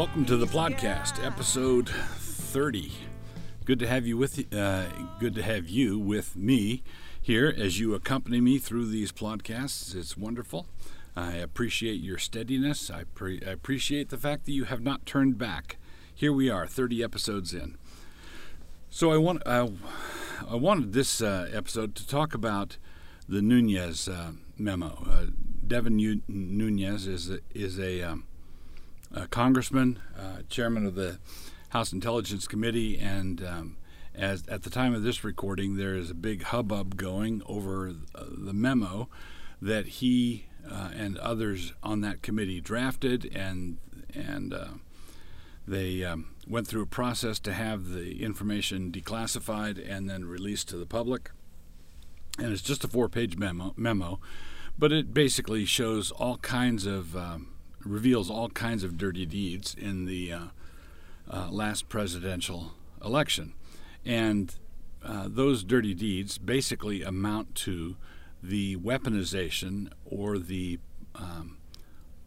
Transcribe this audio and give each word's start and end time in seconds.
Welcome 0.00 0.24
to 0.24 0.38
the 0.38 0.46
podcast, 0.46 1.22
episode 1.22 1.90
30. 1.90 2.90
Good 3.66 3.78
to 3.80 3.86
have 3.86 4.06
you 4.06 4.16
with 4.16 4.42
uh, 4.50 4.86
good 5.18 5.34
to 5.34 5.42
have 5.42 5.68
you 5.68 5.98
with 5.98 6.34
me 6.34 6.82
here 7.20 7.54
as 7.54 7.78
you 7.78 7.92
accompany 7.92 8.40
me 8.40 8.56
through 8.56 8.86
these 8.86 9.12
podcasts. 9.12 9.94
It's 9.94 10.16
wonderful. 10.16 10.68
I 11.14 11.32
appreciate 11.32 12.00
your 12.00 12.16
steadiness. 12.16 12.90
I, 12.90 13.04
pre- 13.14 13.42
I 13.46 13.50
appreciate 13.50 14.08
the 14.08 14.16
fact 14.16 14.46
that 14.46 14.52
you 14.52 14.64
have 14.64 14.80
not 14.80 15.04
turned 15.04 15.36
back. 15.36 15.76
Here 16.14 16.32
we 16.32 16.48
are, 16.48 16.66
30 16.66 17.04
episodes 17.04 17.52
in. 17.52 17.76
So 18.88 19.12
I 19.12 19.18
want 19.18 19.46
uh, 19.46 19.68
I 20.50 20.54
wanted 20.54 20.94
this 20.94 21.20
uh, 21.20 21.50
episode 21.52 21.94
to 21.96 22.08
talk 22.08 22.32
about 22.32 22.78
the 23.28 23.42
Nunes 23.42 24.08
uh, 24.08 24.32
memo. 24.56 25.06
Uh, 25.06 25.26
Devin 25.66 25.98
U- 25.98 26.22
Nunes 26.26 27.06
is 27.06 27.28
a, 27.28 27.40
is 27.54 27.78
a, 27.78 28.00
um, 28.00 28.24
a 29.12 29.26
congressman, 29.26 29.98
uh, 30.18 30.42
chairman 30.48 30.86
of 30.86 30.94
the 30.94 31.18
House 31.70 31.92
Intelligence 31.92 32.46
Committee, 32.46 32.98
and 32.98 33.44
um, 33.44 33.76
as 34.14 34.46
at 34.48 34.62
the 34.62 34.70
time 34.70 34.94
of 34.94 35.02
this 35.02 35.24
recording, 35.24 35.76
there 35.76 35.94
is 35.94 36.10
a 36.10 36.14
big 36.14 36.42
hubbub 36.44 36.96
going 36.96 37.42
over 37.46 37.94
uh, 38.14 38.24
the 38.30 38.52
memo 38.52 39.08
that 39.62 39.86
he 39.86 40.46
uh, 40.68 40.90
and 40.94 41.16
others 41.18 41.72
on 41.82 42.00
that 42.00 42.22
committee 42.22 42.60
drafted, 42.60 43.30
and 43.34 43.78
and 44.14 44.52
uh, 44.52 44.68
they 45.66 46.02
um, 46.04 46.34
went 46.46 46.66
through 46.66 46.82
a 46.82 46.86
process 46.86 47.38
to 47.38 47.52
have 47.52 47.90
the 47.90 48.22
information 48.22 48.90
declassified 48.90 49.78
and 49.88 50.10
then 50.10 50.24
released 50.24 50.68
to 50.68 50.76
the 50.76 50.86
public. 50.86 51.30
And 52.38 52.52
it's 52.52 52.62
just 52.62 52.84
a 52.84 52.88
four-page 52.88 53.36
memo, 53.36 53.74
memo 53.76 54.18
but 54.80 54.92
it 54.92 55.12
basically 55.12 55.66
shows 55.66 56.10
all 56.10 56.38
kinds 56.38 56.86
of 56.86 57.14
um, 57.14 57.48
reveals 57.84 58.30
all 58.30 58.48
kinds 58.50 58.84
of 58.84 58.98
dirty 58.98 59.26
deeds 59.26 59.74
in 59.78 60.06
the 60.06 60.32
uh, 60.32 60.40
uh, 61.30 61.48
last 61.50 61.88
presidential 61.88 62.72
election, 63.04 63.54
and 64.04 64.56
uh, 65.02 65.28
those 65.28 65.64
dirty 65.64 65.94
deeds 65.94 66.38
basically 66.38 67.02
amount 67.02 67.54
to 67.54 67.96
the 68.42 68.76
weaponization 68.76 69.90
or 70.04 70.38
the 70.38 70.78
um, 71.14 71.58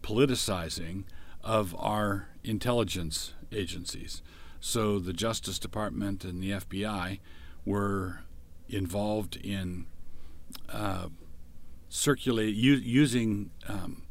politicizing 0.02 1.04
of 1.44 1.76
our 1.78 2.30
intelligence 2.44 3.34
agencies. 3.52 4.22
So 4.59 5.00
the 5.00 5.14
Justice 5.14 5.59
Department 5.59 6.24
and 6.24 6.42
the 6.42 6.52
FBI 6.52 7.20
were 7.66 8.22
involved 8.70 9.36
in 9.36 9.86
uh, 10.70 11.08
circulate 11.90 12.56
u- 12.56 12.74
using 12.76 13.52
um, 13.68 14.03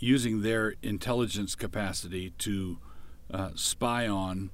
using 0.00 0.42
their 0.42 0.74
intelligence 0.82 1.54
capacity 1.54 2.32
to 2.38 2.78
uh, 3.32 3.50
spy 3.54 4.08
on 4.08 4.50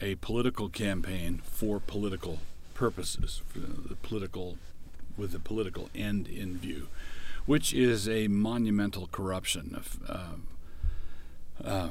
a 0.00 0.14
political 0.16 0.68
campaign 0.68 1.40
for 1.44 1.80
political 1.80 2.38
purposes, 2.74 3.42
for 3.48 3.60
the 3.60 3.96
political 3.96 4.56
with 5.16 5.34
a 5.34 5.40
political 5.40 5.88
end 5.94 6.28
in 6.28 6.56
view, 6.56 6.86
which 7.46 7.72
is 7.72 8.08
a 8.08 8.28
monumental 8.28 9.08
corruption 9.10 9.74
of. 9.74 9.98
Uh, 10.08 10.34
uh, 11.64 11.88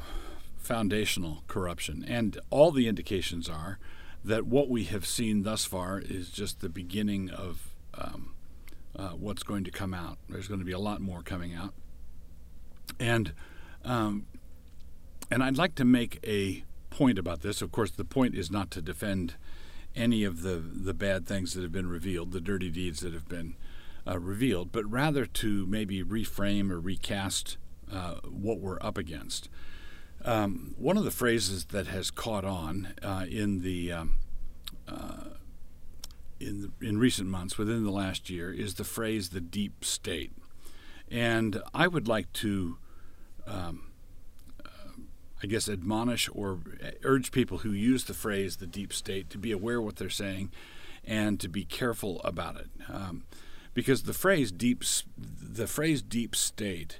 foundational 0.68 1.44
corruption. 1.48 2.06
And 2.08 2.38
all 2.50 2.72
the 2.72 2.88
indications 2.88 3.50
are 3.50 3.80
that 4.24 4.46
what 4.46 4.70
we 4.70 4.84
have 4.86 5.06
seen 5.06 5.44
thus 5.44 5.64
far 5.66 6.00
is 6.00 6.30
just 6.30 6.60
the 6.60 6.70
beginning 6.70 7.30
of 7.30 7.70
um, 7.94 8.34
uh, 8.96 9.10
what's 9.10 9.44
going 9.44 9.64
to 9.64 9.72
come 9.72 9.94
out. 9.94 10.18
There's 10.28 10.48
going 10.48 10.60
to 10.60 10.66
be 10.66 10.74
a 10.74 10.80
lot 10.80 11.00
more 11.00 11.22
coming 11.22 11.54
out. 11.54 11.74
And 13.00 13.34
um, 13.84 14.26
and 15.30 15.44
I'd 15.44 15.58
like 15.58 15.76
to 15.76 15.86
make 15.86 16.20
a 16.26 16.64
point 16.90 17.20
about 17.20 17.42
this. 17.42 17.62
Of 17.62 17.72
course, 17.72 17.92
the 17.92 18.06
point 18.06 18.36
is 18.36 18.50
not 18.50 18.72
to 18.72 18.82
defend 18.82 19.36
any 19.96 20.24
of 20.24 20.42
the, 20.42 20.56
the 20.56 20.94
bad 20.94 21.26
things 21.26 21.54
that 21.54 21.64
have 21.64 21.72
been 21.72 21.90
revealed, 21.90 22.32
the 22.32 22.42
dirty 22.42 22.70
deeds 22.70 23.00
that 23.02 23.14
have 23.14 23.28
been 23.28 23.56
uh, 24.08 24.20
revealed, 24.20 24.72
but 24.72 24.90
rather 24.90 25.26
to 25.26 25.66
maybe 25.66 26.04
reframe 26.04 26.72
or 26.72 26.80
recast 26.80 27.58
uh, 27.92 28.16
what 28.26 28.60
we're 28.60 28.78
up 28.82 28.98
against. 28.98 29.50
Um, 30.24 30.76
one 30.78 30.98
of 30.98 31.04
the 31.04 31.12
phrases 31.12 31.66
that 31.66 31.88
has 31.88 32.12
caught 32.12 32.46
on 32.46 32.94
uh, 33.04 33.26
in 33.30 33.62
the 33.62 33.92
um, 33.92 34.20
uh, 34.88 35.36
in 36.40 36.62
the, 36.62 36.88
in 36.88 36.98
recent 36.98 37.28
months, 37.28 37.58
within 37.58 37.84
the 37.84 37.92
last 37.92 38.30
year, 38.30 38.52
is 38.52 38.76
the 38.76 38.84
phrase 38.84 39.30
"the 39.30 39.42
deep 39.42 39.86
state," 39.86 40.32
and 41.12 41.62
I 41.74 41.88
would 41.88 42.08
like 42.08 42.32
to, 42.34 42.78
um, 43.46 43.92
uh, 44.66 45.02
I 45.44 45.48
guess, 45.48 45.70
admonish 45.70 46.30
or 46.34 46.60
urge 47.04 47.32
people 47.32 47.60
who 47.60 47.72
use 47.72 48.06
the 48.06 48.14
phrase 48.14 48.58
"the 48.58 48.68
deep 48.68 48.94
state" 48.94 49.30
to 49.32 49.38
be 49.38 49.52
aware 49.52 49.78
of 49.78 49.86
what 49.86 49.96
they're 49.98 50.10
saying, 50.10 50.52
and 51.04 51.40
to 51.40 51.48
be 51.48 51.64
careful 51.64 52.22
about 52.24 52.58
it, 52.58 52.70
um, 52.90 53.24
because 53.74 54.04
the 54.04 54.14
phrase 54.14 54.52
"deep," 54.52 54.84
the 55.18 55.68
phrase 55.68 56.02
"deep 56.02 56.36
state." 56.36 57.00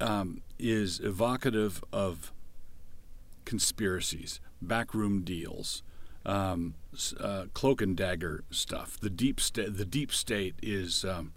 Um, 0.00 0.42
is 0.60 1.00
evocative 1.00 1.82
of 1.92 2.32
conspiracies, 3.44 4.40
backroom 4.62 5.22
deals, 5.22 5.82
um, 6.26 6.74
uh, 7.18 7.46
cloak 7.54 7.80
and 7.80 7.96
dagger 7.96 8.44
stuff. 8.50 8.98
The 9.00 9.10
deep 9.10 9.40
state, 9.40 9.76
the 9.76 9.84
deep 9.84 10.12
state 10.12 10.54
is 10.62 11.04
um, 11.04 11.32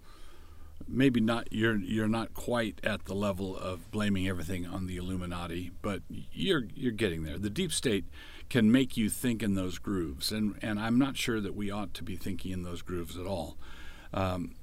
maybe 0.88 1.20
not 1.20 1.52
you're 1.52 1.76
you're 1.76 2.08
not 2.08 2.34
quite 2.34 2.80
at 2.82 3.04
the 3.04 3.14
level 3.14 3.56
of 3.56 3.90
blaming 3.90 4.28
everything 4.28 4.66
on 4.66 4.86
the 4.86 4.96
Illuminati, 4.96 5.70
but 5.82 6.02
you're 6.08 6.64
you're 6.74 6.92
getting 6.92 7.24
there. 7.24 7.38
The 7.38 7.50
deep 7.50 7.72
state 7.72 8.04
can 8.48 8.70
make 8.70 8.96
you 8.96 9.08
think 9.08 9.42
in 9.42 9.54
those 9.54 9.78
grooves, 9.78 10.32
and 10.32 10.56
and 10.62 10.78
I'm 10.78 10.98
not 10.98 11.16
sure 11.16 11.40
that 11.40 11.54
we 11.54 11.70
ought 11.70 11.94
to 11.94 12.02
be 12.02 12.16
thinking 12.16 12.52
in 12.52 12.62
those 12.62 12.82
grooves 12.82 13.16
at 13.16 13.26
all. 13.26 13.56
Um, 14.12 14.54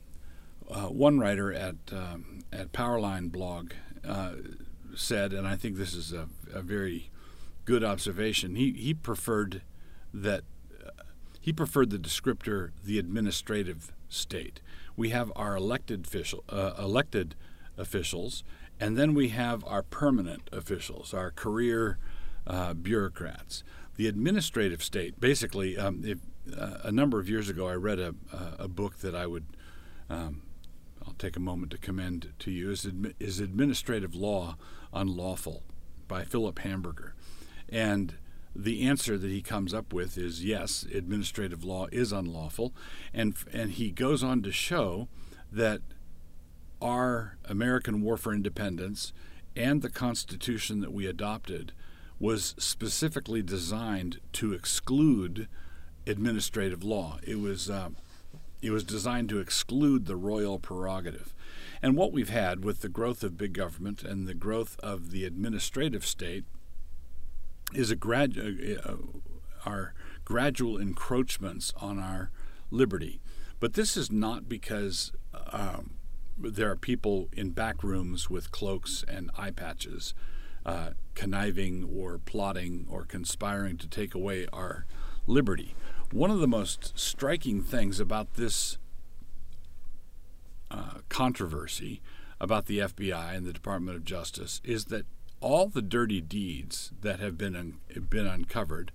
uh, 0.69 0.87
one 0.87 1.19
writer 1.19 1.51
at 1.53 1.75
um, 1.91 2.43
at 2.53 2.71
Powerline 2.71 3.31
blog 3.31 3.71
uh, 4.07 4.33
said, 4.95 5.33
and 5.33 5.47
I 5.47 5.55
think 5.55 5.77
this 5.77 5.93
is 5.93 6.13
a, 6.13 6.27
a 6.53 6.61
very 6.61 7.09
good 7.65 7.83
observation. 7.83 8.55
He 8.55 8.71
he 8.73 8.93
preferred 8.93 9.61
that 10.13 10.43
he 11.39 11.53
preferred 11.53 11.89
the 11.89 11.97
descriptor 11.97 12.71
the 12.83 12.99
administrative 12.99 13.93
state. 14.07 14.61
We 14.95 15.09
have 15.09 15.31
our 15.35 15.55
elected 15.55 16.05
official 16.05 16.43
uh, 16.49 16.73
elected 16.77 17.35
officials, 17.77 18.43
and 18.79 18.97
then 18.97 19.13
we 19.13 19.29
have 19.29 19.63
our 19.65 19.83
permanent 19.83 20.49
officials, 20.51 21.13
our 21.13 21.31
career 21.31 21.97
uh, 22.45 22.73
bureaucrats. 22.73 23.63
The 23.95 24.07
administrative 24.07 24.83
state, 24.83 25.19
basically, 25.19 25.77
um, 25.77 26.01
if, 26.05 26.19
uh, 26.57 26.79
a 26.83 26.91
number 26.91 27.19
of 27.19 27.29
years 27.29 27.49
ago, 27.49 27.67
I 27.67 27.75
read 27.75 27.99
a, 27.99 28.15
a 28.57 28.67
book 28.67 28.99
that 28.99 29.15
I 29.15 29.27
would. 29.27 29.45
Um, 30.09 30.41
I'll 31.05 31.13
take 31.13 31.37
a 31.37 31.39
moment 31.39 31.71
to 31.71 31.77
commend 31.77 32.33
to 32.39 32.51
you 32.51 32.71
is, 32.71 32.87
is 33.19 33.39
Administrative 33.39 34.15
Law 34.15 34.57
Unlawful 34.93 35.63
by 36.07 36.23
Philip 36.23 36.59
Hamburger. 36.59 37.15
And 37.69 38.15
the 38.55 38.87
answer 38.87 39.17
that 39.17 39.29
he 39.29 39.41
comes 39.41 39.73
up 39.73 39.93
with 39.93 40.17
is 40.17 40.43
yes, 40.43 40.85
administrative 40.93 41.63
law 41.63 41.87
is 41.91 42.11
unlawful, 42.11 42.73
and 43.13 43.35
and 43.53 43.71
he 43.71 43.91
goes 43.91 44.23
on 44.23 44.41
to 44.43 44.51
show 44.51 45.07
that 45.51 45.81
our 46.81 47.37
American 47.45 48.01
War 48.01 48.17
for 48.17 48.33
Independence 48.33 49.13
and 49.55 49.81
the 49.81 49.89
Constitution 49.89 50.79
that 50.81 50.93
we 50.93 51.05
adopted 51.05 51.73
was 52.19 52.55
specifically 52.57 53.41
designed 53.41 54.19
to 54.33 54.53
exclude 54.53 55.47
administrative 56.05 56.83
law. 56.83 57.19
It 57.23 57.39
was 57.39 57.69
uh, 57.69 57.89
it 58.61 58.71
was 58.71 58.83
designed 58.83 59.29
to 59.29 59.39
exclude 59.39 60.05
the 60.05 60.15
royal 60.15 60.59
prerogative. 60.59 61.33
And 61.81 61.95
what 61.95 62.11
we've 62.11 62.29
had 62.29 62.63
with 62.63 62.81
the 62.81 62.89
growth 62.89 63.23
of 63.23 63.37
big 63.37 63.53
government 63.53 64.03
and 64.03 64.27
the 64.27 64.33
growth 64.33 64.77
of 64.79 65.11
the 65.11 65.23
administrative 65.23 66.05
state 66.05 66.43
is 67.73 67.91
a 67.91 67.95
grad, 67.95 68.37
uh, 68.37 68.89
uh, 68.89 68.95
our 69.65 69.93
gradual 70.25 70.77
encroachments 70.77 71.73
on 71.77 71.99
our 71.99 72.31
liberty. 72.71 73.19
But 73.59 73.73
this 73.73 73.97
is 73.97 74.11
not 74.11 74.47
because 74.47 75.11
um, 75.51 75.91
there 76.37 76.71
are 76.71 76.75
people 76.75 77.29
in 77.33 77.51
back 77.51 77.83
rooms 77.83 78.29
with 78.29 78.51
cloaks 78.51 79.03
and 79.07 79.29
eye 79.37 79.51
patches 79.51 80.13
uh, 80.65 80.91
conniving 81.15 81.89
or 81.93 82.17
plotting 82.17 82.85
or 82.89 83.05
conspiring 83.05 83.77
to 83.77 83.87
take 83.87 84.13
away 84.13 84.47
our 84.53 84.85
liberty. 85.27 85.75
One 86.11 86.31
of 86.31 86.39
the 86.39 86.47
most 86.47 86.97
striking 86.97 87.61
things 87.61 87.99
about 87.99 88.35
this 88.35 88.77
uh, 90.71 90.99
controversy 91.09 92.01
about 92.39 92.67
the 92.67 92.79
FBI 92.79 93.35
and 93.35 93.45
the 93.45 93.53
Department 93.53 93.97
of 93.97 94.05
Justice 94.05 94.61
is 94.63 94.85
that 94.85 95.05
all 95.41 95.67
the 95.67 95.81
dirty 95.81 96.21
deeds 96.21 96.91
that 97.01 97.19
have 97.19 97.37
been 97.37 97.55
un- 97.55 97.79
been 98.09 98.27
uncovered 98.27 98.91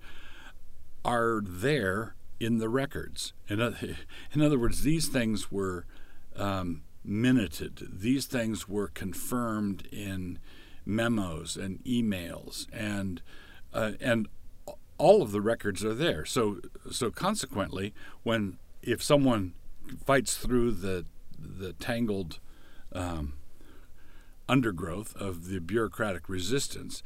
are 1.03 1.41
there 1.45 2.15
in 2.39 2.57
the 2.57 2.69
records. 2.69 3.33
In 3.47 3.61
other, 3.61 3.77
in 4.33 4.41
other 4.41 4.59
words, 4.59 4.81
these 4.81 5.07
things 5.07 5.51
were 5.51 5.85
um, 6.35 6.83
minuted. 7.03 7.87
These 7.91 8.25
things 8.25 8.67
were 8.67 8.87
confirmed 8.87 9.87
in 9.91 10.39
memos 10.85 11.57
and 11.57 11.83
emails 11.83 12.67
and 12.71 13.21
uh, 13.73 13.93
and 13.99 14.27
all 14.97 15.21
of 15.21 15.31
the 15.31 15.41
records 15.41 15.83
are 15.83 15.93
there. 15.93 16.25
So 16.25 16.59
so 16.91 17.11
consequently, 17.11 17.93
when 18.23 18.57
if 18.81 19.03
someone 19.03 19.53
fights 20.05 20.37
through 20.37 20.71
the 20.71 21.05
the 21.37 21.73
tangled 21.73 22.39
um, 22.93 23.33
undergrowth 24.47 25.15
of 25.15 25.47
the 25.47 25.59
bureaucratic 25.59 26.29
resistance, 26.29 27.03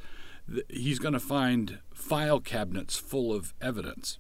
he's 0.68 1.00
going 1.00 1.14
to 1.14 1.20
find 1.20 1.80
file 1.94 2.40
cabinets 2.40 2.98
full 2.98 3.34
of 3.34 3.54
evidence. 3.62 4.20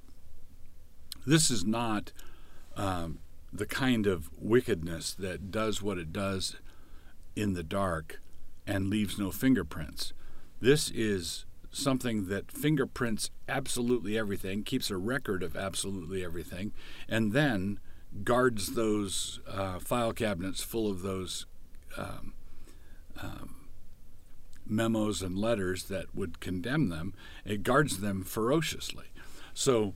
This 1.25 1.51
is 1.51 1.65
not 1.65 2.11
um, 2.75 3.19
the 3.51 3.65
kind 3.65 4.07
of 4.07 4.29
wickedness 4.37 5.13
that 5.13 5.51
does 5.51 5.81
what 5.81 5.97
it 5.97 6.13
does 6.13 6.55
in 7.35 7.53
the 7.53 7.63
dark 7.63 8.21
and 8.65 8.89
leaves 8.89 9.17
no 9.17 9.31
fingerprints. 9.31 10.13
This 10.61 10.89
is 10.91 11.45
something 11.71 12.27
that 12.27 12.51
fingerprints 12.51 13.31
absolutely 13.47 14.17
everything, 14.17 14.63
keeps 14.63 14.89
a 14.89 14.97
record 14.97 15.43
of 15.43 15.55
absolutely 15.55 16.23
everything, 16.23 16.73
and 17.07 17.31
then 17.31 17.79
guards 18.23 18.73
those 18.73 19.39
uh, 19.47 19.79
file 19.79 20.13
cabinets 20.13 20.61
full 20.61 20.89
of 20.89 21.01
those 21.01 21.45
um, 21.97 22.33
um, 23.21 23.55
memos 24.65 25.21
and 25.21 25.37
letters 25.37 25.85
that 25.85 26.15
would 26.15 26.39
condemn 26.39 26.89
them. 26.89 27.13
It 27.45 27.63
guards 27.63 27.99
them 27.99 28.23
ferociously. 28.23 29.07
So, 29.53 29.95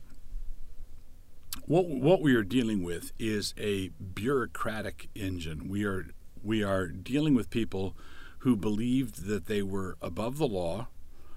what 1.65 1.87
what 1.87 2.21
we 2.21 2.35
are 2.35 2.43
dealing 2.43 2.83
with 2.83 3.11
is 3.19 3.53
a 3.57 3.89
bureaucratic 3.89 5.09
engine. 5.15 5.69
We 5.69 5.85
are 5.85 6.07
we 6.43 6.63
are 6.63 6.87
dealing 6.87 7.35
with 7.35 7.49
people 7.49 7.95
who 8.39 8.55
believed 8.55 9.25
that 9.25 9.45
they 9.45 9.61
were 9.61 9.95
above 10.01 10.37
the 10.37 10.47
law, 10.47 10.87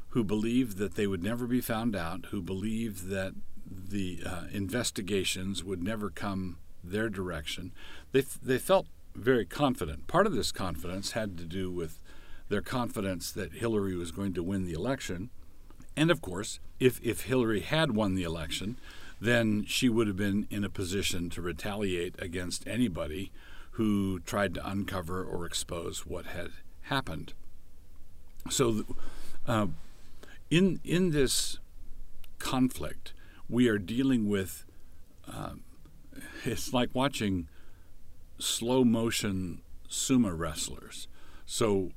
who 0.09 0.25
believed 0.25 0.79
that 0.79 0.97
they 0.97 1.07
would 1.07 1.23
never 1.23 1.47
be 1.47 1.61
found 1.61 1.95
out, 1.95 2.27
who 2.31 2.43
believed 2.43 3.09
that 3.09 3.33
the 3.69 4.21
uh, 4.27 4.45
investigations 4.53 5.63
would 5.63 5.83
never 5.83 6.11
come 6.11 6.59
their 6.83 7.09
direction. 7.09 7.73
They, 8.13 8.23
they 8.43 8.59
felt 8.59 8.87
very 9.17 9.45
confident. 9.45 10.07
Part 10.07 10.27
of 10.27 10.35
this 10.35 10.53
confidence 10.53 11.13
had 11.13 11.37
to 11.39 11.45
do 11.45 11.71
with 11.71 11.99
their 12.49 12.63
confidence 12.63 13.33
that 13.33 13.55
Hillary 13.55 13.97
was 13.97 14.13
going 14.13 14.33
to 14.35 14.43
win 14.43 14.65
the 14.65 14.73
election. 14.73 15.31
And 15.97 16.11
of 16.11 16.21
course, 16.21 16.61
if, 16.79 17.01
if 17.03 17.23
Hillary 17.23 17.61
had 17.61 17.93
won 17.93 18.15
the 18.15 18.23
election, 18.23 18.79
then 19.21 19.65
she 19.65 19.89
would 19.89 20.07
have 20.07 20.17
been 20.17 20.47
in 20.51 20.65
a 20.65 20.71
position 20.71 21.31
to 21.31 21.43
retaliate 21.43 22.15
against 22.21 22.67
anybody 22.69 23.33
who 23.73 24.21
tried 24.21 24.55
to 24.55 24.69
uncover 24.69 25.23
or 25.25 25.45
expose 25.45 26.07
what 26.07 26.27
had 26.27 26.51
happened. 26.83 27.33
So, 28.51 28.85
uh, 29.47 29.67
in 30.51 30.81
in 30.85 31.11
this 31.11 31.59
conflict, 32.39 33.13
we 33.49 33.69
are 33.69 33.79
dealing 33.79 34.29
with. 34.29 34.65
Um, 35.27 35.63
it's 36.45 36.73
like 36.73 36.91
watching 36.95 37.49
slow 38.39 38.85
motion 38.85 39.63
sumo 39.89 40.37
wrestlers. 40.37 41.09
So 41.45 41.91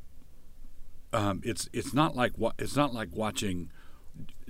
um, 1.11 1.41
it's 1.43 1.69
it's 1.73 1.93
not 1.93 2.15
like 2.15 2.33
it's 2.57 2.75
not 2.75 2.93
like 2.93 3.09
watching 3.13 3.71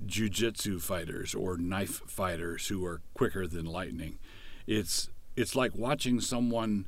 jujitsu 0.05 0.81
fighters 0.81 1.35
or 1.35 1.57
knife 1.57 2.01
fighters 2.07 2.67
who 2.67 2.85
are 2.85 3.01
quicker 3.13 3.47
than 3.47 3.65
lightning. 3.65 4.19
It's 4.67 5.09
it's 5.35 5.55
like 5.55 5.75
watching 5.75 6.19
someone 6.19 6.87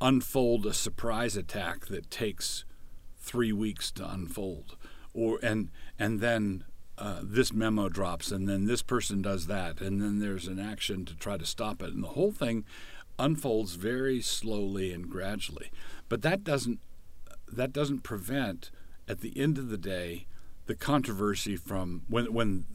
unfold 0.00 0.66
a 0.66 0.72
surprise 0.72 1.36
attack 1.36 1.86
that 1.86 2.10
takes 2.10 2.64
three 3.18 3.52
weeks 3.52 3.90
to 3.92 4.10
unfold, 4.10 4.76
or 5.14 5.38
and 5.42 5.70
and 5.98 6.20
then 6.20 6.64
uh, 6.98 7.20
this 7.22 7.52
memo 7.52 7.88
drops, 7.88 8.30
and 8.30 8.48
then 8.48 8.66
this 8.66 8.82
person 8.82 9.22
does 9.22 9.46
that, 9.46 9.80
and 9.80 10.00
then 10.00 10.20
there's 10.20 10.48
an 10.48 10.58
action 10.58 11.04
to 11.04 11.14
try 11.14 11.36
to 11.36 11.46
stop 11.46 11.82
it, 11.82 11.92
and 11.92 12.02
the 12.02 12.08
whole 12.08 12.32
thing 12.32 12.64
unfolds 13.18 13.74
very 13.74 14.20
slowly 14.20 14.92
and 14.92 15.08
gradually. 15.08 15.70
But 16.08 16.22
that 16.22 16.44
doesn't 16.44 16.80
that 17.50 17.72
doesn't 17.72 18.00
prevent, 18.00 18.70
at 19.06 19.20
the 19.20 19.38
end 19.38 19.58
of 19.58 19.68
the 19.68 19.76
day, 19.76 20.26
the 20.66 20.74
controversy 20.74 21.56
from 21.56 22.02
when 22.08 22.32
when 22.32 22.66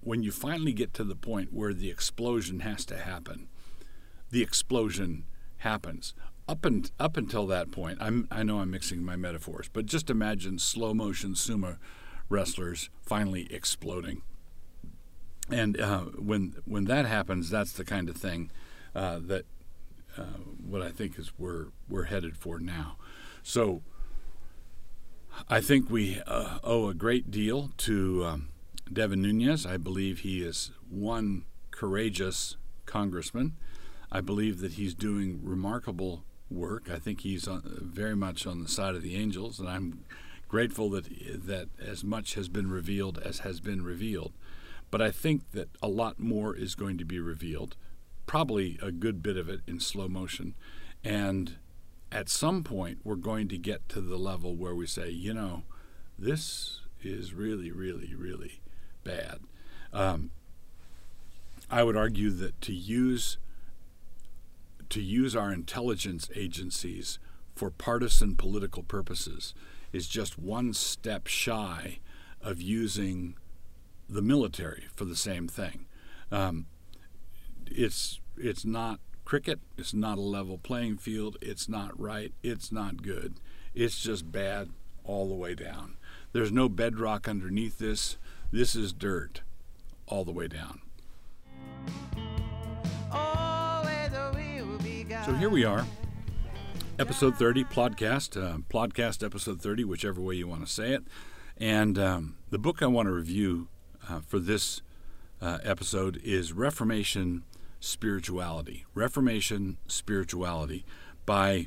when 0.00 0.22
you 0.22 0.32
finally 0.32 0.72
get 0.72 0.92
to 0.94 1.04
the 1.04 1.14
point 1.14 1.52
where 1.52 1.72
the 1.72 1.90
explosion 1.90 2.60
has 2.60 2.84
to 2.86 2.98
happen. 2.98 3.48
The 4.30 4.42
explosion 4.42 5.24
happens. 5.58 6.14
Up 6.48 6.64
and 6.64 6.90
up 6.98 7.16
until 7.16 7.46
that 7.46 7.70
point, 7.70 7.98
I'm, 8.00 8.26
I 8.30 8.42
know 8.42 8.58
I'm 8.58 8.70
mixing 8.72 9.04
my 9.04 9.14
metaphors, 9.14 9.68
but 9.72 9.86
just 9.86 10.10
imagine 10.10 10.58
slow 10.58 10.92
motion 10.92 11.34
sumo 11.34 11.76
wrestlers 12.28 12.90
finally 13.00 13.46
exploding. 13.52 14.22
And 15.48 15.80
uh, 15.80 16.00
when 16.18 16.56
when 16.64 16.86
that 16.86 17.06
happens, 17.06 17.50
that's 17.50 17.72
the 17.72 17.84
kind 17.84 18.08
of 18.08 18.16
thing 18.16 18.50
uh, 18.94 19.20
that 19.22 19.44
uh, 20.16 20.38
what 20.64 20.82
I 20.82 20.90
think 20.90 21.18
is 21.18 21.32
we're 21.38 21.66
we're 21.88 22.04
headed 22.04 22.36
for 22.36 22.58
now. 22.58 22.96
So 23.42 23.82
I 25.48 25.60
think 25.60 25.90
we 25.90 26.20
uh, 26.26 26.58
owe 26.62 26.88
a 26.88 26.94
great 26.94 27.30
deal 27.30 27.70
to 27.78 28.24
um, 28.24 28.48
Devin 28.92 29.22
Nunes. 29.22 29.66
I 29.66 29.76
believe 29.76 30.20
he 30.20 30.42
is 30.42 30.70
one 30.88 31.44
courageous 31.70 32.56
congressman. 32.86 33.56
I 34.10 34.20
believe 34.20 34.60
that 34.60 34.72
he's 34.72 34.94
doing 34.94 35.40
remarkable 35.42 36.24
work. 36.50 36.90
I 36.90 36.98
think 36.98 37.22
he's 37.22 37.48
on, 37.48 37.62
very 37.64 38.14
much 38.14 38.46
on 38.46 38.62
the 38.62 38.68
side 38.68 38.94
of 38.94 39.02
the 39.02 39.16
angels, 39.16 39.58
and 39.58 39.68
I'm 39.68 40.04
grateful 40.48 40.90
that 40.90 41.06
that 41.46 41.68
as 41.80 42.04
much 42.04 42.34
has 42.34 42.48
been 42.48 42.70
revealed 42.70 43.18
as 43.24 43.40
has 43.40 43.60
been 43.60 43.82
revealed. 43.82 44.32
But 44.90 45.00
I 45.00 45.10
think 45.10 45.50
that 45.52 45.70
a 45.82 45.88
lot 45.88 46.20
more 46.20 46.54
is 46.54 46.74
going 46.74 46.98
to 46.98 47.06
be 47.06 47.18
revealed, 47.18 47.76
probably 48.26 48.78
a 48.82 48.92
good 48.92 49.22
bit 49.22 49.36
of 49.36 49.48
it 49.48 49.60
in 49.66 49.80
slow 49.80 50.08
motion. 50.08 50.54
And 51.04 51.56
at 52.10 52.28
some 52.28 52.62
point, 52.62 52.98
we're 53.04 53.16
going 53.16 53.48
to 53.48 53.58
get 53.58 53.88
to 53.90 54.00
the 54.00 54.16
level 54.16 54.54
where 54.54 54.74
we 54.74 54.86
say, 54.86 55.10
you 55.10 55.34
know, 55.34 55.62
this 56.18 56.80
is 57.02 57.34
really, 57.34 57.70
really, 57.70 58.14
really 58.14 58.60
bad. 59.02 59.40
Um, 59.92 60.30
I 61.70 61.82
would 61.82 61.96
argue 61.96 62.30
that 62.30 62.60
to 62.62 62.72
use 62.72 63.38
to 64.90 65.00
use 65.00 65.34
our 65.34 65.50
intelligence 65.50 66.28
agencies 66.36 67.18
for 67.54 67.70
partisan 67.70 68.36
political 68.36 68.82
purposes 68.82 69.54
is 69.90 70.06
just 70.06 70.38
one 70.38 70.74
step 70.74 71.26
shy 71.26 71.98
of 72.42 72.60
using 72.60 73.34
the 74.08 74.20
military 74.20 74.84
for 74.94 75.06
the 75.06 75.16
same 75.16 75.48
thing. 75.48 75.86
Um, 76.30 76.66
it's 77.70 78.20
it's 78.36 78.64
not 78.64 79.00
cricket. 79.24 79.60
It's 79.76 79.94
not 79.94 80.18
a 80.18 80.22
level 80.22 80.58
playing 80.58 80.98
field. 80.98 81.36
It's 81.40 81.68
not 81.68 81.98
right. 81.98 82.32
It's 82.42 82.72
not 82.72 83.02
good. 83.02 83.34
It's 83.74 84.00
just 84.00 84.30
bad 84.30 84.70
all 85.04 85.28
the 85.28 85.34
way 85.34 85.54
down. 85.54 85.96
There's 86.32 86.52
no 86.52 86.68
bedrock 86.68 87.28
underneath 87.28 87.78
this. 87.78 88.16
This 88.50 88.74
is 88.74 88.92
dirt 88.92 89.42
all 90.06 90.24
the 90.24 90.32
way 90.32 90.48
down. 90.48 90.80
So 95.24 95.34
here 95.34 95.50
we 95.50 95.64
are 95.64 95.86
episode 96.98 97.36
30 97.36 97.64
podcast 97.64 98.36
uh, 98.36 98.58
podcast 98.70 99.24
episode 99.24 99.60
30 99.62 99.84
whichever 99.84 100.20
way 100.20 100.34
you 100.34 100.46
want 100.46 100.64
to 100.64 100.70
say 100.70 100.92
it 100.92 101.02
and 101.56 101.98
um, 101.98 102.36
the 102.50 102.58
book 102.58 102.82
i 102.82 102.86
want 102.86 103.06
to 103.06 103.12
review 103.12 103.66
uh, 104.08 104.20
for 104.20 104.38
this 104.38 104.82
uh, 105.40 105.58
episode 105.64 106.20
is 106.22 106.52
reformation 106.52 107.42
spirituality 107.82 108.84
reformation 108.94 109.76
spirituality 109.86 110.84
by 111.26 111.66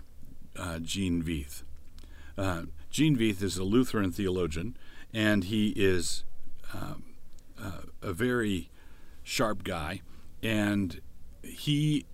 uh, 0.58 0.80
gene 0.80 1.22
veith 1.22 1.64
uh, 2.38 2.64
veith 3.18 3.42
is 3.42 3.58
a 3.58 3.64
lutheran 3.64 4.12
theologian 4.12 4.78
and 5.14 5.46
he 5.46 5.70
is 5.76 6.24
um, 6.74 7.04
uh, 7.62 7.82
a 8.02 8.14
very 8.14 8.70
sharp 9.24 9.64
guy 9.64 10.02
and 10.42 11.02
he 11.44 12.06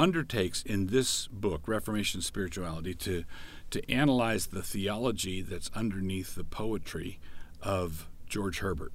undertakes 0.00 0.62
in 0.62 0.86
this 0.86 1.26
book, 1.28 1.68
Reformation 1.68 2.22
Spirituality, 2.22 2.94
to, 2.94 3.24
to 3.70 3.90
analyze 3.90 4.46
the 4.46 4.62
theology 4.62 5.42
that's 5.42 5.70
underneath 5.74 6.34
the 6.34 6.44
poetry 6.44 7.20
of 7.62 8.08
George 8.26 8.60
Herbert. 8.60 8.92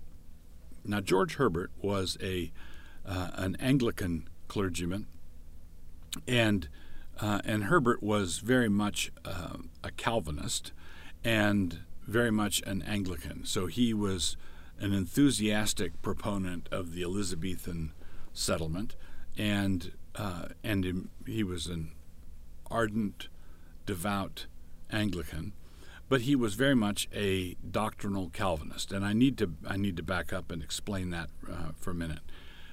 Now, 0.84 1.02
George 1.02 1.36
Herbert 1.36 1.72
was 1.80 2.18
a 2.22 2.52
uh, 3.08 3.30
an 3.36 3.56
Anglican 3.60 4.28
clergyman, 4.48 5.08
and 6.28 6.68
uh, 7.20 7.42
and 7.46 7.66
Herbert 7.66 8.04
was 8.04 8.40
very 8.40 8.70
much 8.70 9.12
uh, 9.24 9.58
a 9.84 9.92
Calvinist 9.92 10.72
and 11.24 11.80
very 12.06 12.32
much 12.32 12.62
an 12.66 12.82
Anglican. 12.82 13.46
So 13.46 13.68
he 13.68 13.94
was 13.94 14.38
an 14.80 14.94
enthusiastic 14.94 16.02
proponent 16.02 16.68
of 16.72 16.94
the 16.94 17.04
Elizabethan 17.04 17.94
settlement 18.34 18.96
and 19.38 19.94
uh, 20.16 20.48
and 20.64 21.10
he 21.26 21.44
was 21.44 21.68
an 21.68 21.92
ardent, 22.70 23.28
devout 23.86 24.46
Anglican. 24.92 25.54
but 26.08 26.22
he 26.22 26.36
was 26.36 26.54
very 26.54 26.76
much 26.76 27.08
a 27.14 27.56
doctrinal 27.70 28.30
Calvinist, 28.30 28.92
and 28.92 29.04
I 29.06 29.14
need 29.14 29.38
to 29.40 29.54
I 29.68 29.78
need 29.78 29.98
to 29.98 30.04
back 30.04 30.32
up 30.32 30.52
and 30.52 30.62
explain 30.62 31.10
that 31.12 31.30
uh, 31.50 31.72
for 31.76 31.92
a 31.92 31.96
minute. 31.96 32.20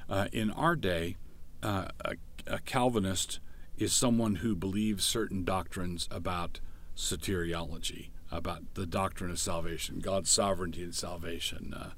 Uh, 0.08 0.26
in 0.32 0.50
our 0.50 0.76
day, 0.76 1.16
uh, 1.62 1.88
a, 2.04 2.14
a, 2.46 2.58
Calvinist 2.60 3.40
is 3.76 3.92
someone 3.92 4.36
who 4.36 4.54
believes 4.54 5.04
certain 5.04 5.44
doctrines 5.44 6.08
about 6.10 6.60
soteriology, 6.96 8.10
about 8.30 8.74
the 8.74 8.86
doctrine 8.86 9.30
of 9.30 9.38
salvation, 9.38 10.00
God's 10.00 10.30
sovereignty 10.30 10.82
and 10.82 10.94
salvation, 10.94 11.74
uh, 11.74 11.90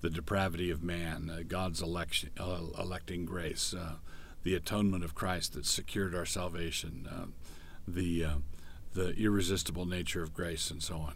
the 0.00 0.10
depravity 0.10 0.70
of 0.70 0.82
man, 0.82 1.30
uh, 1.30 1.42
God's 1.46 1.82
election, 1.82 2.30
uh, 2.38 2.60
electing 2.78 3.24
grace, 3.24 3.74
the 4.42 4.54
atonement 4.54 5.04
of 5.04 5.14
Christ 5.14 5.52
that 5.52 5.66
secured 5.66 6.14
our 6.14 6.26
salvation, 6.26 7.36
the 7.86 8.26
the 8.92 9.10
irresistible 9.10 9.86
nature 9.86 10.22
of 10.22 10.34
grace, 10.34 10.68
and 10.68 10.82
so 10.82 10.96
on. 10.96 11.14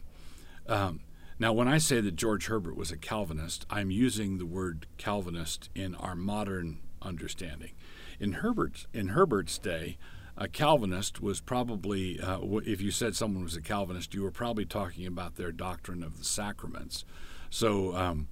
Um, 0.68 1.00
now, 1.38 1.52
when 1.52 1.66
I 1.66 1.78
say 1.78 2.00
that 2.00 2.14
George 2.14 2.46
Herbert 2.46 2.76
was 2.76 2.92
a 2.92 2.96
Calvinist, 2.96 3.66
I'm 3.68 3.90
using 3.90 4.38
the 4.38 4.46
word 4.46 4.86
Calvinist 4.96 5.68
in 5.74 5.94
our 5.96 6.14
modern 6.14 6.78
understanding. 7.04 7.72
In 8.20 8.34
Herbert's 8.34 8.86
in 8.92 9.08
Herbert's 9.08 9.58
day, 9.58 9.98
a 10.36 10.48
Calvinist 10.48 11.20
was 11.20 11.40
probably, 11.40 12.20
uh, 12.20 12.40
if 12.64 12.80
you 12.80 12.90
said 12.90 13.14
someone 13.14 13.44
was 13.44 13.56
a 13.56 13.60
Calvinist, 13.60 14.14
you 14.14 14.22
were 14.22 14.32
probably 14.32 14.64
talking 14.64 15.06
about 15.06 15.36
their 15.36 15.52
doctrine 15.52 16.02
of 16.02 16.18
the 16.18 16.24
sacraments. 16.24 17.04
So 17.50 17.94
um, 17.94 18.28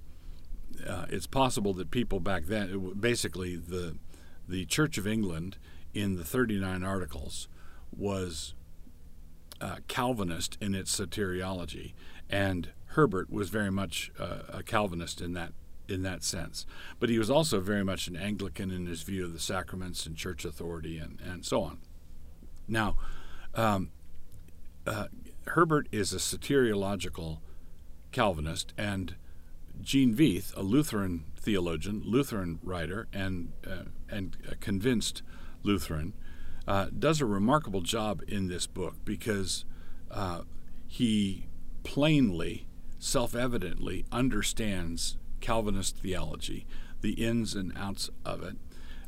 uh, 0.85 1.05
it's 1.09 1.27
possible 1.27 1.73
that 1.75 1.91
people 1.91 2.19
back 2.19 2.45
then, 2.45 2.93
basically 2.99 3.55
the 3.55 3.97
the 4.47 4.65
Church 4.65 4.97
of 4.97 5.07
England 5.07 5.57
in 5.93 6.17
the 6.17 6.25
39 6.25 6.83
Articles 6.83 7.47
was 7.95 8.53
uh, 9.61 9.77
Calvinist 9.87 10.57
in 10.59 10.75
its 10.75 10.93
soteriology, 10.99 11.93
and 12.29 12.71
Herbert 12.87 13.31
was 13.31 13.49
very 13.49 13.71
much 13.71 14.11
uh, 14.19 14.39
a 14.49 14.63
Calvinist 14.63 15.21
in 15.21 15.33
that 15.33 15.53
in 15.87 16.03
that 16.03 16.23
sense. 16.23 16.65
But 16.99 17.09
he 17.09 17.17
was 17.17 17.29
also 17.29 17.59
very 17.59 17.83
much 17.83 18.07
an 18.07 18.15
Anglican 18.15 18.71
in 18.71 18.85
his 18.85 19.01
view 19.01 19.25
of 19.25 19.33
the 19.33 19.39
sacraments 19.39 20.05
and 20.05 20.15
church 20.15 20.45
authority 20.45 20.97
and, 20.97 21.19
and 21.21 21.45
so 21.45 21.61
on. 21.63 21.79
Now, 22.67 22.95
um, 23.55 23.91
uh, 24.87 25.07
Herbert 25.47 25.87
is 25.91 26.13
a 26.13 26.17
soteriological 26.17 27.39
Calvinist, 28.13 28.73
and 28.77 29.15
Gene 29.81 30.15
Veith, 30.15 30.55
a 30.55 30.61
Lutheran 30.61 31.25
theologian, 31.35 32.01
Lutheran 32.05 32.59
writer, 32.63 33.07
and 33.11 33.51
uh, 33.67 33.89
and 34.07 34.37
a 34.49 34.55
convinced 34.55 35.23
Lutheran, 35.63 36.13
uh, 36.65 36.87
does 36.97 37.19
a 37.19 37.25
remarkable 37.25 37.81
job 37.81 38.21
in 38.27 38.47
this 38.47 38.67
book 38.67 38.95
because 39.03 39.65
uh, 40.11 40.41
he 40.87 41.47
plainly, 41.83 42.67
self 42.99 43.35
evidently 43.35 44.05
understands 44.11 45.17
Calvinist 45.43 45.97
theology, 45.97 46.65
the 47.01 47.11
ins 47.11 47.53
and 47.53 47.73
outs 47.77 48.09
of 48.25 48.41
it, 48.43 48.55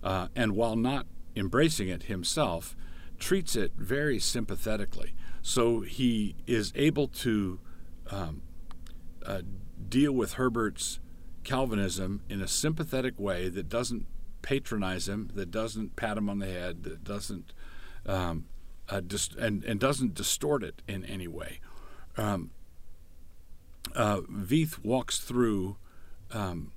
uh, 0.03 0.27
and 0.35 0.51
while 0.51 0.75
not 0.75 1.07
embracing 1.35 1.87
it 1.87 2.03
himself, 2.03 2.75
treats 3.19 3.55
it 3.55 3.71
very 3.77 4.19
sympathetically. 4.19 5.13
So 5.41 5.81
he 5.81 6.35
is 6.45 6.73
able 6.75 7.07
to 7.07 7.59
um, 8.11 8.41
uh, 9.25 9.41
deal 9.87 10.11
with 10.11 10.33
Herbert's 10.33 10.99
Calvinism 11.43 12.21
in 12.27 12.41
a 12.41 12.47
sympathetic 12.47 13.17
way 13.17 13.47
that 13.49 13.69
doesn't 13.69 14.05
patronize 14.41 15.07
him, 15.07 15.29
that 15.35 15.51
doesn't 15.51 15.95
pat 15.95 16.17
him 16.17 16.29
on 16.29 16.39
the 16.39 16.47
head, 16.47 16.83
that 16.83 17.03
doesn't 17.03 17.53
um, 18.05 18.45
uh, 18.89 19.01
and 19.39 19.63
and 19.63 19.79
doesn't 19.79 20.13
distort 20.13 20.63
it 20.63 20.81
in 20.87 21.05
any 21.05 21.27
way. 21.27 21.59
Um, 22.17 22.51
uh, 23.95 24.21
Veith 24.29 24.83
walks 24.83 25.19
through 25.19 25.77
um, 26.31 26.71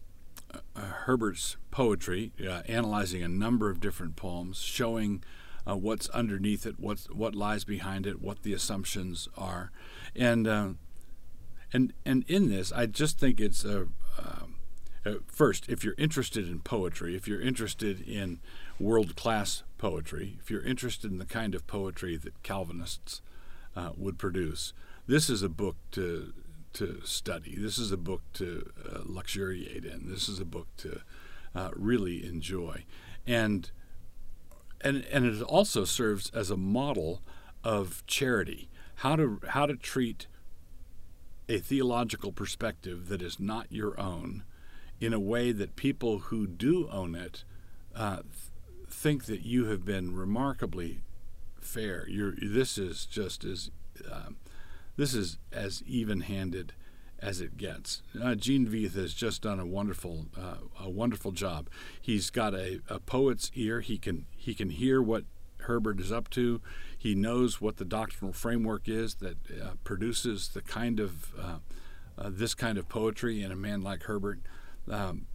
uh, 0.53 0.81
Herbert's 0.81 1.57
poetry, 1.71 2.33
uh, 2.41 2.63
analyzing 2.67 3.23
a 3.23 3.29
number 3.29 3.71
of 3.71 3.81
different 3.81 4.17
poems, 4.17 4.59
showing 4.59 5.23
uh, 5.69 5.77
what's 5.77 6.09
underneath 6.11 6.65
it, 6.67 6.79
what's 6.79 7.11
what 7.11 7.35
lies 7.35 7.65
behind 7.65 8.07
it, 8.07 8.21
what 8.21 8.43
the 8.43 8.53
assumptions 8.53 9.29
are, 9.37 9.71
and 10.17 10.47
uh, 10.47 10.69
and 11.73 11.93
and 12.05 12.25
in 12.29 12.49
this, 12.49 12.73
I 12.73 12.87
just 12.87 13.19
think 13.19 13.41
it's 13.41 13.65
a 13.65 13.89
um, 14.19 14.59
uh, 15.09 15.15
first, 15.27 15.69
if 15.69 15.85
you're 15.85 15.95
interested 15.97 16.49
in 16.49 16.61
poetry, 16.61 17.15
if 17.17 17.29
you're 17.29 17.41
interested 17.41 18.01
in 18.07 18.41
world 18.79 19.17
class 19.17 19.63
poetry, 19.79 20.37
if 20.41 20.51
you're 20.51 20.63
interested 20.63 21.11
in 21.11 21.19
the 21.19 21.25
kind 21.25 21.55
of 21.55 21.67
poetry 21.67 22.17
that 22.17 22.43
Calvinists 22.43 23.21
uh, 23.77 23.91
would 23.97 24.19
produce, 24.19 24.73
this 25.07 25.31
is 25.31 25.43
a 25.43 25.49
book 25.49 25.77
to 25.93 26.33
to 26.79 27.01
study. 27.05 27.57
This 27.57 27.77
is 27.77 27.91
a 27.91 27.97
book 27.97 28.23
to 28.35 28.71
uh, 28.89 29.01
luxuriate 29.05 29.85
in. 29.85 30.09
This 30.09 30.29
is 30.29 30.39
a 30.39 30.45
book 30.45 30.69
to 30.79 31.01
uh, 31.53 31.71
really 31.75 32.25
enjoy, 32.25 32.85
and 33.27 33.69
and 34.81 35.05
and 35.11 35.27
it 35.27 35.43
also 35.43 35.85
serves 35.85 36.31
as 36.31 36.51
a 36.51 36.57
model 36.57 37.21
of 37.65 38.05
charity. 38.07 38.69
How 38.97 39.17
to 39.17 39.41
how 39.49 39.67
to 39.67 39.75
treat 39.75 40.29
a 41.49 41.59
theological 41.59 42.31
perspective 42.31 43.09
that 43.09 43.23
is 43.23 43.41
not 43.41 43.67
your 43.71 43.99
own 43.99 44.45
in 45.01 45.13
a 45.13 45.21
way 45.21 45.51
that 45.51 45.75
people 45.75 46.19
who 46.19 46.47
do 46.47 46.89
own 46.91 47.17
it 47.17 47.43
uh, 47.97 48.17
th- 48.17 48.27
think 48.89 49.25
that 49.25 49.43
you 49.43 49.65
have 49.67 49.85
been 49.85 50.15
remarkably 50.15 51.01
fair. 51.61 52.07
You're, 52.09 52.35
this 52.41 52.79
is 52.79 53.07
just 53.07 53.45
as 53.45 53.71
um, 54.11 54.37
this 54.99 55.15
is 55.15 55.39
as 55.51 55.83
even-handed 55.87 56.75
as 57.19 57.41
it 57.41 57.57
gets. 57.57 58.03
Uh, 58.23 58.35
Gene 58.35 58.67
Veith 58.67 58.95
has 58.95 59.15
just 59.15 59.41
done 59.41 59.59
a 59.59 59.67
wonderful 59.67 60.27
uh, 60.37 60.59
a 60.79 60.91
wonderful 60.91 61.33
job. 61.33 61.71
He's 61.99 62.29
got 62.29 62.55
a, 62.55 62.81
a 62.91 63.01
poet's 63.01 63.51
ear. 63.55 63.81
He 63.81 63.97
can 63.97 64.27
he 64.37 64.53
can 64.53 64.69
hear 64.69 65.01
what 65.01 65.25
Herbert 65.63 65.99
is 65.99 66.13
up 66.13 66.29
to. 66.31 66.61
He 66.97 67.15
knows 67.15 67.59
what 67.61 67.79
the 67.79 67.87
doctrinal 67.87 68.35
framework 68.35 68.87
is 68.87 69.15
that 69.17 69.39
uh, 69.51 69.71
produces 69.85 70.49
the 70.49 70.61
kind 70.61 71.01
of 71.01 71.33
uh, 71.41 71.59
uh, 72.19 72.31
this 72.31 72.55
kind 72.55 72.77
of 72.77 72.91
poetry 72.91 73.43
in 73.43 73.51
a 73.51 73.57
man 73.57 73.81
like 73.81 74.03
Herbert 74.03 74.41
um, 74.91 75.27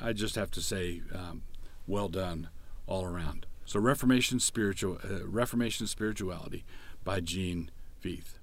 I 0.00 0.12
just 0.12 0.34
have 0.34 0.50
to 0.52 0.60
say, 0.60 1.02
um, 1.14 1.42
well 1.86 2.08
done 2.08 2.48
all 2.86 3.04
around. 3.04 3.46
So 3.64 3.78
Reformation 3.78 4.40
spiritual 4.40 4.98
uh, 5.04 5.26
Reformation 5.26 5.86
spirituality 5.86 6.64
by 7.04 7.20
Gene 7.20 7.70
Veith. 8.02 8.38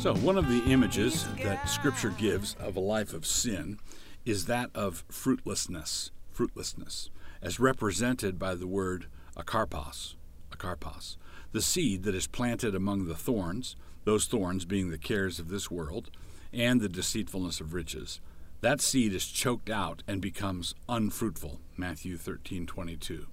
So, 0.00 0.14
one 0.14 0.38
of 0.38 0.48
the 0.48 0.64
images 0.64 1.28
that 1.42 1.68
Scripture 1.68 2.08
gives 2.08 2.54
of 2.54 2.74
a 2.74 2.80
life 2.80 3.12
of 3.12 3.26
sin 3.26 3.78
is 4.24 4.46
that 4.46 4.70
of 4.74 5.04
fruitlessness, 5.10 6.10
fruitlessness, 6.32 7.10
as 7.42 7.60
represented 7.60 8.38
by 8.38 8.54
the 8.54 8.66
word 8.66 9.08
akarpos, 9.36 10.14
akarpos 10.50 11.18
the 11.52 11.60
seed 11.60 12.04
that 12.04 12.14
is 12.14 12.26
planted 12.26 12.74
among 12.74 13.08
the 13.08 13.14
thorns, 13.14 13.76
those 14.04 14.24
thorns 14.24 14.64
being 14.64 14.88
the 14.88 14.96
cares 14.96 15.38
of 15.38 15.50
this 15.50 15.70
world, 15.70 16.10
and 16.50 16.80
the 16.80 16.88
deceitfulness 16.88 17.60
of 17.60 17.74
riches. 17.74 18.20
That 18.62 18.80
seed 18.80 19.12
is 19.12 19.26
choked 19.26 19.68
out 19.68 20.02
and 20.08 20.22
becomes 20.22 20.74
unfruitful. 20.88 21.60
Matthew 21.76 22.16
13:22. 22.16 23.26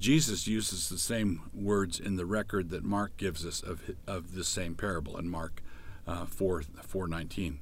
Jesus 0.00 0.48
uses 0.48 0.88
the 0.88 0.98
same 0.98 1.42
words 1.54 2.00
in 2.00 2.16
the 2.16 2.26
record 2.26 2.70
that 2.70 2.82
Mark 2.82 3.16
gives 3.16 3.46
us 3.46 3.62
of, 3.62 3.92
of 4.08 4.34
the 4.34 4.42
same 4.42 4.74
parable 4.74 5.16
in 5.16 5.28
Mark 5.28 5.62
uh, 6.06 6.26
4, 6.26 6.62
4.19. 6.62 7.58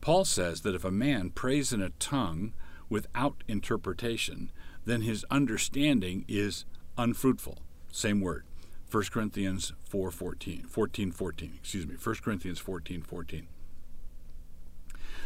Paul 0.00 0.24
says 0.24 0.60
that 0.60 0.74
if 0.74 0.84
a 0.84 0.90
man 0.90 1.30
prays 1.30 1.72
in 1.72 1.82
a 1.82 1.90
tongue 1.90 2.52
without 2.88 3.42
interpretation, 3.48 4.50
then 4.84 5.02
his 5.02 5.24
understanding 5.30 6.24
is 6.28 6.64
unfruitful. 6.96 7.58
Same 7.90 8.20
word. 8.20 8.44
1 8.90 9.04
Corinthians 9.10 9.72
4 9.88 10.10
14, 10.10 10.66
14, 10.68 11.10
14, 11.10 11.52
excuse 11.56 11.86
me, 11.86 11.96
1 12.02 12.14
Corinthians 12.22 12.60
14 12.60 13.02
14. 13.02 13.48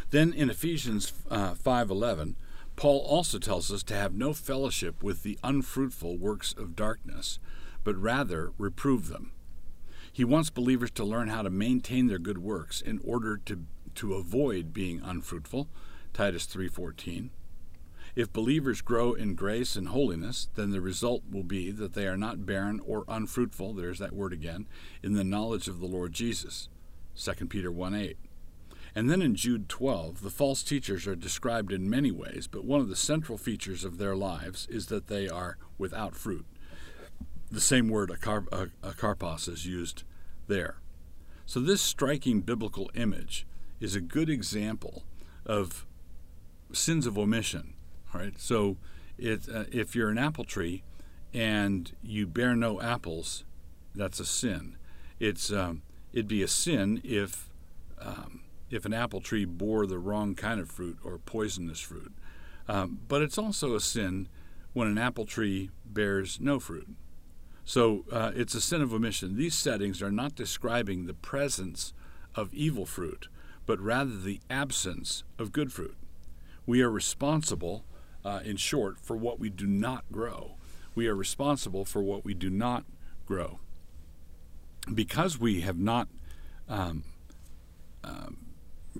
Then 0.09 0.33
in 0.33 0.49
Ephesians 0.49 1.13
uh, 1.29 1.53
5:11, 1.53 2.35
Paul 2.75 2.99
also 2.99 3.37
tells 3.37 3.71
us 3.71 3.83
to 3.83 3.93
have 3.93 4.13
no 4.13 4.33
fellowship 4.33 5.03
with 5.03 5.23
the 5.23 5.37
unfruitful 5.43 6.17
works 6.17 6.53
of 6.57 6.75
darkness, 6.75 7.39
but 7.83 7.95
rather 7.95 8.51
reprove 8.57 9.07
them. 9.09 9.31
He 10.11 10.23
wants 10.25 10.49
believers 10.49 10.91
to 10.91 11.05
learn 11.05 11.29
how 11.29 11.41
to 11.41 11.49
maintain 11.49 12.07
their 12.07 12.19
good 12.19 12.37
works 12.37 12.81
in 12.81 12.99
order 13.03 13.37
to 13.45 13.65
to 13.95 14.13
avoid 14.13 14.73
being 14.73 15.01
unfruitful, 15.03 15.69
Titus 16.13 16.45
3:14. 16.45 17.29
If 18.15 18.33
believers 18.33 18.81
grow 18.81 19.13
in 19.13 19.35
grace 19.35 19.75
and 19.75 19.87
holiness, 19.87 20.49
then 20.55 20.71
the 20.71 20.81
result 20.81 21.23
will 21.29 21.43
be 21.43 21.71
that 21.71 21.93
they 21.93 22.07
are 22.07 22.17
not 22.17 22.45
barren 22.45 22.81
or 22.81 23.05
unfruitful, 23.07 23.73
there's 23.73 23.99
that 23.99 24.13
word 24.13 24.33
again, 24.33 24.67
in 25.01 25.13
the 25.13 25.23
knowledge 25.23 25.67
of 25.67 25.79
the 25.79 25.87
Lord 25.87 26.11
Jesus. 26.11 26.67
2 27.15 27.47
Peter 27.47 27.71
1 27.71 27.93
8. 27.93 28.17
And 28.93 29.09
then 29.09 29.21
in 29.21 29.35
Jude 29.35 29.69
12, 29.69 30.21
the 30.21 30.29
false 30.29 30.63
teachers 30.63 31.07
are 31.07 31.15
described 31.15 31.71
in 31.71 31.89
many 31.89 32.11
ways, 32.11 32.47
but 32.47 32.65
one 32.65 32.81
of 32.81 32.89
the 32.89 32.95
central 32.97 33.37
features 33.37 33.85
of 33.85 33.97
their 33.97 34.15
lives 34.17 34.67
is 34.69 34.87
that 34.87 35.07
they 35.07 35.29
are 35.29 35.57
without 35.77 36.13
fruit. 36.13 36.45
The 37.51 37.61
same 37.61 37.89
word, 37.89 38.09
akarpos, 38.09 39.49
is 39.49 39.65
used 39.65 40.03
there. 40.47 40.77
So, 41.45 41.59
this 41.59 41.81
striking 41.81 42.41
biblical 42.41 42.89
image 42.95 43.45
is 43.81 43.95
a 43.95 44.01
good 44.01 44.29
example 44.29 45.03
of 45.45 45.85
sins 46.71 47.05
of 47.05 47.17
omission. 47.17 47.73
All 48.13 48.21
right, 48.21 48.39
so 48.39 48.77
it, 49.17 49.47
uh, 49.53 49.65
if 49.71 49.95
you're 49.95 50.09
an 50.09 50.17
apple 50.17 50.43
tree 50.45 50.83
and 51.33 51.91
you 52.01 52.27
bear 52.27 52.55
no 52.55 52.81
apples, 52.81 53.43
that's 53.93 54.19
a 54.19 54.25
sin. 54.25 54.77
It's 55.19 55.51
um, 55.51 55.83
it'd 56.13 56.27
be 56.27 56.43
a 56.43 56.47
sin 56.47 57.01
if 57.03 57.49
um, 57.99 58.41
if 58.69 58.85
an 58.85 58.93
apple 58.93 59.21
tree 59.21 59.45
bore 59.45 59.85
the 59.85 59.99
wrong 59.99 60.35
kind 60.35 60.59
of 60.59 60.69
fruit 60.69 60.97
or 61.03 61.17
poisonous 61.17 61.79
fruit. 61.79 62.13
Um, 62.67 62.99
but 63.07 63.21
it's 63.21 63.37
also 63.37 63.75
a 63.75 63.81
sin 63.81 64.27
when 64.73 64.87
an 64.87 64.97
apple 64.97 65.25
tree 65.25 65.69
bears 65.85 66.39
no 66.39 66.59
fruit. 66.59 66.87
So 67.65 68.05
uh, 68.11 68.31
it's 68.35 68.55
a 68.55 68.61
sin 68.61 68.81
of 68.81 68.93
omission. 68.93 69.35
These 69.35 69.55
settings 69.55 70.01
are 70.01 70.11
not 70.11 70.35
describing 70.35 71.05
the 71.05 71.13
presence 71.13 71.93
of 72.35 72.53
evil 72.53 72.85
fruit, 72.85 73.27
but 73.65 73.79
rather 73.79 74.17
the 74.17 74.39
absence 74.49 75.23
of 75.37 75.51
good 75.51 75.71
fruit. 75.71 75.95
We 76.65 76.81
are 76.81 76.89
responsible, 76.89 77.83
uh, 78.23 78.41
in 78.43 78.57
short, 78.57 78.99
for 78.99 79.15
what 79.15 79.39
we 79.39 79.49
do 79.49 79.67
not 79.67 80.05
grow. 80.11 80.55
We 80.95 81.07
are 81.07 81.15
responsible 81.15 81.85
for 81.85 82.01
what 82.01 82.25
we 82.25 82.33
do 82.33 82.49
not 82.49 82.85
grow. 83.25 83.59
Because 84.93 85.39
we 85.39 85.61
have 85.61 85.77
not 85.77 86.07
um, 86.67 87.03
um, 88.03 88.37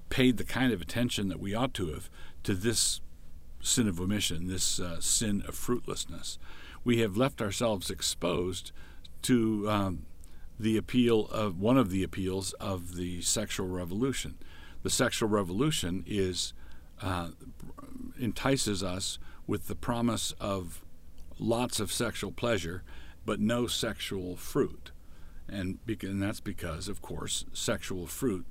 paid 0.10 0.38
the 0.38 0.44
kind 0.44 0.72
of 0.72 0.82
attention 0.82 1.28
that 1.30 1.40
we 1.40 1.56
ought 1.56 1.74
to 1.76 1.92
have 1.92 2.10
to 2.44 2.54
this 2.54 3.02
sin 3.62 3.88
of 3.88 4.00
omission, 4.00 4.48
this 4.48 4.80
uh, 4.80 5.00
sin 5.00 5.44
of 5.48 5.56
fruitlessness, 5.56 6.38
we 6.84 7.00
have 7.00 7.18
left 7.18 7.42
ourselves 7.42 7.90
exposed 7.90 8.72
to 9.24 9.70
um, 9.70 10.06
the 10.60 10.78
appeal 10.78 11.28
of 11.28 11.60
one 11.60 11.78
of 11.78 11.90
the 11.90 12.04
appeals 12.04 12.54
of 12.54 12.96
the 12.96 13.22
sexual 13.22 13.68
revolution. 13.68 14.38
The 14.84 14.90
sexual 14.90 15.30
revolution 15.30 16.04
is 16.08 16.54
uh, 17.02 17.30
entices 18.20 18.84
us 18.84 19.18
with 19.48 19.68
the 19.68 19.76
promise 19.76 20.34
of 20.40 20.84
lots 21.40 21.80
of 21.80 21.92
sexual 21.92 22.32
pleasure, 22.32 22.84
but 23.26 23.40
no 23.40 23.68
sexual 23.68 24.36
fruit, 24.36 24.92
and, 25.50 25.80
and 25.88 26.22
that's 26.22 26.40
because, 26.40 26.88
of 26.88 27.02
course, 27.02 27.46
sexual 27.54 28.06
fruit 28.06 28.46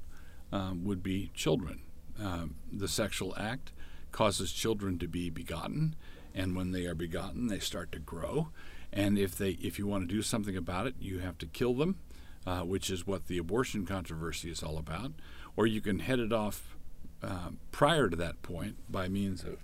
um, 0.53 0.85
would 0.85 1.03
be 1.03 1.31
children. 1.35 1.83
Um, 2.21 2.57
the 2.73 2.89
sexual 2.89 3.35
act 3.39 3.73
causes 4.13 4.53
children 4.53 4.99
to 4.99 5.07
be 5.07 5.31
begotten, 5.31 5.95
and 6.35 6.57
when 6.57 6.73
they 6.73 6.87
are 6.87 6.95
begotten, 6.95 7.47
they 7.47 7.59
start 7.59 7.93
to 7.93 7.99
grow. 7.99 8.49
And 8.93 9.19
if 9.19 9.37
they, 9.37 9.51
if 9.61 9.79
you 9.79 9.87
want 9.87 10.09
to 10.09 10.15
do 10.15 10.23
something 10.23 10.57
about 10.57 10.87
it, 10.87 10.95
you 11.01 11.19
have 11.21 11.39
to 11.39 11.47
kill 11.47 11.75
them, 11.75 11.97
uh, 12.47 12.61
which 12.61 12.91
is 12.91 13.07
what 13.07 13.27
the 13.27 13.39
abortion 13.39 13.87
controversy 13.87 14.51
is 14.51 14.63
all 14.63 14.79
about. 14.79 15.13
Or 15.57 15.67
you 15.67 15.81
can 15.81 16.01
head 16.01 16.19
it 16.19 16.33
off 16.33 16.77
uh, 17.23 17.51
prior 17.71 18.09
to 18.09 18.17
that 18.17 18.43
point 18.43 18.77
by 18.89 19.09
means 19.09 19.45
of 19.45 19.59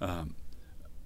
um, 0.00 0.34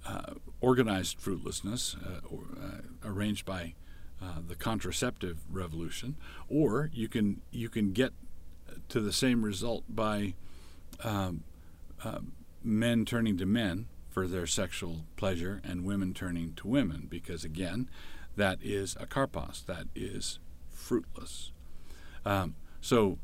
uh, 0.06 0.34
organized 0.60 1.18
fruitlessness, 1.18 1.96
uh, 1.96 2.20
or, 2.28 2.42
uh, 2.62 3.08
arranged 3.08 3.44
by 3.44 3.74
uh, 4.22 4.40
the 4.46 4.54
contraceptive 4.54 5.38
revolution, 5.50 6.16
or 6.48 6.90
you 6.92 7.08
can 7.08 7.40
you 7.50 7.68
can 7.68 7.92
get 7.92 8.12
to 8.88 9.00
the 9.00 9.12
same 9.12 9.44
result 9.44 9.84
by 9.88 10.34
um, 11.04 11.44
uh, 12.02 12.18
men 12.64 13.04
turning 13.04 13.36
to 13.36 13.46
men 13.46 13.86
for 14.18 14.26
their 14.26 14.48
sexual 14.48 15.04
pleasure 15.14 15.60
and 15.62 15.84
women 15.84 16.12
turning 16.12 16.52
to 16.52 16.66
women, 16.66 17.06
because 17.08 17.44
again, 17.44 17.88
that 18.34 18.58
is 18.60 18.96
akarpos, 18.96 19.64
that 19.66 19.84
is 19.94 20.40
fruitless. 20.72 21.52
Um, 22.26 22.56
so 22.80 23.18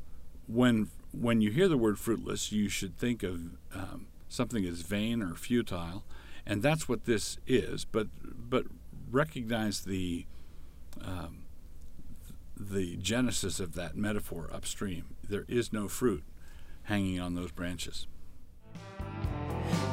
when 0.47 0.91
when 1.11 1.41
you 1.41 1.51
hear 1.51 1.67
the 1.67 1.77
word 1.77 1.99
fruitless, 1.99 2.53
you 2.53 2.69
should 2.69 2.97
think 2.97 3.25
of 3.25 3.41
um, 3.75 4.07
something 4.29 4.65
as 4.65 4.83
vain 4.83 5.21
or 5.21 5.35
futile, 5.35 6.05
and 6.47 6.63
that's 6.63 6.89
what 6.89 7.07
this 7.07 7.39
is. 7.45 7.85
But 7.85 8.07
but 8.49 8.67
recognize 9.11 9.81
the 9.81 10.27
um, 11.05 11.39
the 12.57 12.97
genesis 12.99 13.59
of 13.59 13.75
that 13.75 13.97
metaphor 13.97 14.49
upstream. 14.53 15.17
There 15.29 15.45
is 15.49 15.73
no 15.73 15.89
fruit 15.89 16.23
hanging 16.85 17.19
on 17.19 17.35
those 17.35 17.51
branches. 17.51 18.07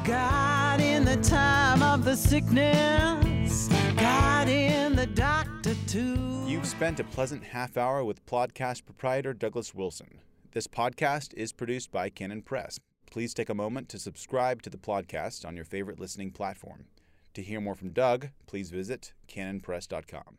God 0.04 0.80
in 0.80 1.04
the 1.04 1.16
time 1.18 1.80
of 1.80 2.04
the 2.04 2.16
sickness, 2.16 3.68
God 3.96 4.48
in 4.48 4.96
the 4.96 5.06
doctor 5.06 5.74
too. 5.86 6.44
You've 6.44 6.66
spent 6.66 6.98
a 6.98 7.04
pleasant 7.04 7.44
half 7.44 7.76
hour 7.76 8.02
with 8.04 8.26
podcast 8.26 8.84
proprietor 8.84 9.32
Douglas 9.32 9.74
Wilson. 9.74 10.18
This 10.52 10.66
podcast 10.66 11.32
is 11.34 11.52
produced 11.52 11.92
by 11.92 12.08
Canon 12.08 12.42
Press. 12.42 12.80
Please 13.10 13.32
take 13.32 13.48
a 13.48 13.54
moment 13.54 13.88
to 13.90 13.98
subscribe 14.00 14.62
to 14.62 14.70
the 14.70 14.76
podcast 14.76 15.46
on 15.46 15.54
your 15.54 15.64
favorite 15.64 16.00
listening 16.00 16.32
platform. 16.32 16.86
To 17.34 17.42
hear 17.42 17.60
more 17.60 17.76
from 17.76 17.90
Doug, 17.90 18.30
please 18.46 18.70
visit 18.70 19.12
canonpress.com. 19.28 20.38